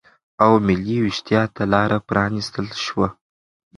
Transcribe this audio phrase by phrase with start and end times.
[0.43, 3.07] او ملي وېښتیا ته لاره پرا نستل شوه